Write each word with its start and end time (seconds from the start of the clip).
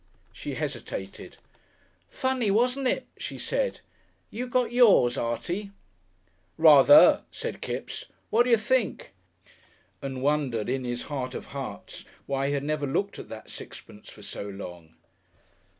She 0.33 0.55
hesitated. 0.55 1.37
"Funny, 2.09 2.49
wasn't 2.49 2.87
it?" 2.87 3.05
she 3.19 3.37
said, 3.37 3.65
and 3.65 3.75
then, 3.75 3.81
"you 4.31 4.47
got 4.47 4.71
yours, 4.71 5.15
Artie?" 5.15 5.69
"Rather," 6.57 7.21
said 7.29 7.61
Kipps. 7.61 8.05
"What 8.31 8.41
do 8.45 8.49
you 8.49 8.57
think?" 8.57 9.13
and 10.01 10.23
wondered 10.23 10.69
in 10.69 10.85
his 10.85 11.03
heart 11.03 11.35
of 11.35 11.45
hearts 11.53 12.03
why 12.25 12.47
he 12.47 12.53
had 12.53 12.63
never 12.63 12.87
looked 12.87 13.19
at 13.19 13.29
that 13.29 13.51
sixpence 13.51 14.09
for 14.09 14.23
so 14.23 14.49
long. 14.49 14.95